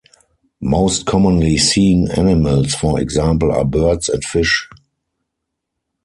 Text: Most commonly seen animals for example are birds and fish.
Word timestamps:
Most 0.63 1.05
commonly 1.05 1.59
seen 1.59 2.09
animals 2.09 2.73
for 2.73 2.99
example 2.99 3.51
are 3.51 3.63
birds 3.63 4.09
and 4.09 4.23
fish. 4.25 4.67